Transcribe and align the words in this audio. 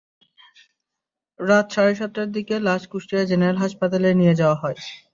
রাত 1.39 1.67
সাড়ে 1.73 1.93
সাতটার 1.95 2.29
দিকে 2.35 2.55
লাশ 2.67 2.83
কুষ্টিয়া 2.91 3.23
জেনারেল 3.29 3.57
হাসপাতালে 3.63 4.09
নিয়ে 4.19 4.37
যাওয়া 4.39 4.57
হয়। 4.61 4.77